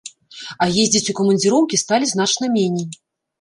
[0.65, 2.89] А ездзіць у камандзіроўкі сталі значна меней!